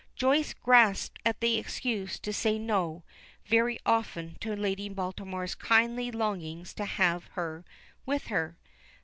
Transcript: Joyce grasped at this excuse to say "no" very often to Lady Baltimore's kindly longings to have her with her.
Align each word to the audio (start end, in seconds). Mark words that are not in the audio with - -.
Joyce 0.15 0.55
grasped 0.55 1.19
at 1.23 1.41
this 1.41 1.57
excuse 1.59 2.17
to 2.21 2.33
say 2.33 2.57
"no" 2.57 3.03
very 3.45 3.77
often 3.85 4.35
to 4.39 4.55
Lady 4.55 4.89
Baltimore's 4.89 5.53
kindly 5.53 6.09
longings 6.09 6.73
to 6.73 6.85
have 6.85 7.25
her 7.33 7.63
with 8.03 8.25
her. 8.25 8.57